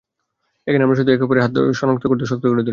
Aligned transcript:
এখানে 0.67 0.83
আমরা 0.83 0.97
শুধু 0.99 1.09
একে 1.11 1.25
অপরের 1.25 1.43
হাত 1.43 1.53
শক্ত 1.79 2.03
করে 2.03 2.19
ধরি। 2.57 2.69